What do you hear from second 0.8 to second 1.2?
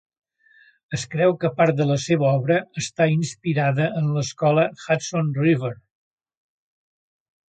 Es